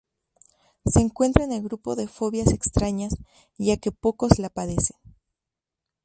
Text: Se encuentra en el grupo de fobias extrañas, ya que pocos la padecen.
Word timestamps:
Se 0.83 0.99
encuentra 0.99 1.43
en 1.43 1.51
el 1.51 1.61
grupo 1.61 1.95
de 1.95 2.07
fobias 2.07 2.51
extrañas, 2.51 3.15
ya 3.59 3.77
que 3.77 3.91
pocos 3.91 4.39
la 4.39 4.49
padecen. 4.49 4.97